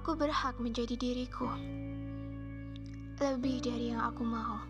[0.00, 1.44] berhak menjadi diriku,
[3.20, 4.64] lebih dari yang aku mau.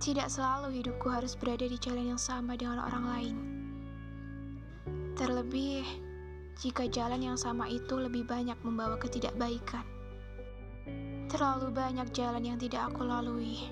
[0.00, 3.36] Tidak selalu hidupku harus berada di jalan yang sama dengan orang lain.
[5.20, 5.84] Terlebih
[6.56, 9.84] jika jalan yang sama itu lebih banyak membawa ketidakbaikan.
[11.28, 13.68] Terlalu banyak jalan yang tidak aku lalui.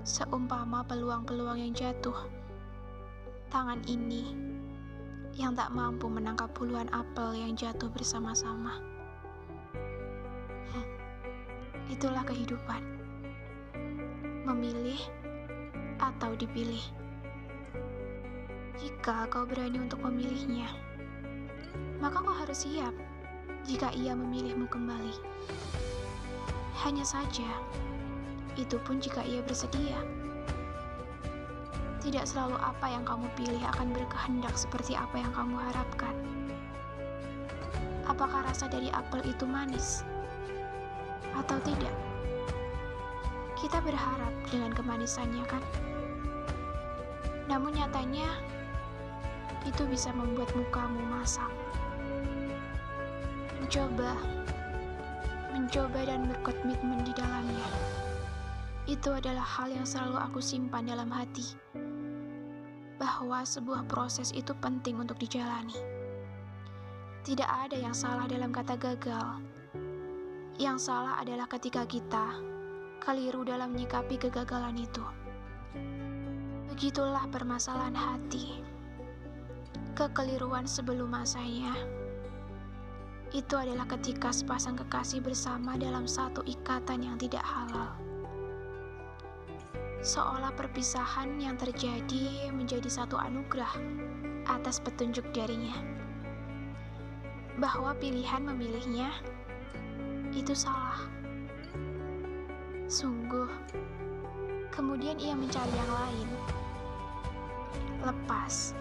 [0.00, 2.16] Seumpama peluang-peluang yang jatuh.
[3.52, 4.53] Tangan ini
[5.34, 8.78] yang tak mampu menangkap puluhan apel yang jatuh bersama-sama.
[11.90, 12.82] Itulah kehidupan.
[14.46, 14.98] Memilih
[15.98, 16.82] atau dipilih.
[18.78, 20.66] Jika kau berani untuk memilihnya,
[22.02, 22.94] maka kau harus siap
[23.64, 25.16] jika ia memilihmu kembali.
[26.82, 27.48] Hanya saja,
[28.54, 29.98] itu pun jika ia bersedia.
[32.04, 36.12] Tidak selalu apa yang kamu pilih akan berkehendak seperti apa yang kamu harapkan.
[38.04, 40.04] Apakah rasa dari apel itu manis
[41.32, 41.96] atau tidak?
[43.56, 45.64] Kita berharap dengan kemanisannya, kan?
[47.48, 48.28] Namun nyatanya,
[49.64, 51.48] itu bisa membuat mukamu masam.
[53.64, 54.12] Mencoba,
[55.56, 57.68] mencoba dan berkomitmen di dalamnya.
[58.84, 61.56] Itu adalah hal yang selalu aku simpan dalam hati
[62.98, 65.74] bahwa sebuah proses itu penting untuk dijalani.
[67.24, 69.40] Tidak ada yang salah dalam kata gagal.
[70.60, 72.36] Yang salah adalah ketika kita
[73.02, 75.04] keliru dalam menyikapi kegagalan itu.
[76.70, 78.62] Begitulah permasalahan hati.
[79.94, 81.74] Kekeliruan sebelum masanya
[83.34, 87.98] itu adalah ketika sepasang kekasih bersama dalam satu ikatan yang tidak halal
[90.04, 93.72] seolah perpisahan yang terjadi menjadi satu anugerah
[94.44, 95.72] atas petunjuk darinya.
[97.56, 99.08] Bahwa pilihan memilihnya
[100.36, 101.08] itu salah.
[102.84, 103.48] Sungguh,
[104.68, 106.28] kemudian ia mencari yang lain.
[108.04, 108.76] Lepas,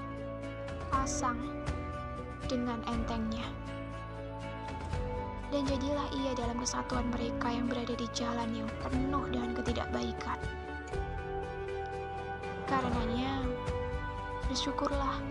[0.91, 1.39] pasang
[2.51, 3.47] dengan entengnya.
[5.55, 10.62] Dan jadilah ia dalam kesatuan mereka yang berada di jalan yang penuh dengan ketidakbaikan.
[12.73, 13.37] Karenanya,
[14.49, 15.21] bersyukurlah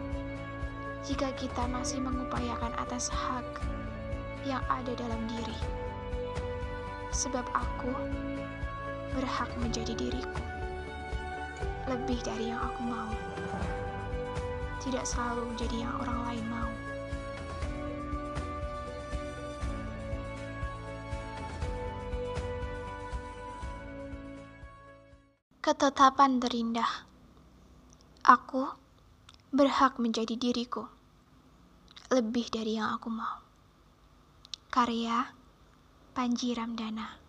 [1.02, 3.42] jika kita masih mengupayakan atas hak
[4.46, 5.58] yang ada dalam diri.
[7.10, 7.90] Sebab aku
[9.18, 10.38] berhak menjadi diriku,
[11.90, 13.10] lebih dari yang aku mau.
[14.78, 16.70] Tidak selalu menjadi yang orang lain mau.
[25.58, 27.11] Ketetapan terindah.
[28.22, 28.70] Aku
[29.50, 30.86] berhak menjadi diriku,
[32.14, 33.42] lebih dari yang aku mau.
[34.70, 35.26] Karya
[36.14, 37.21] Panji Ramdana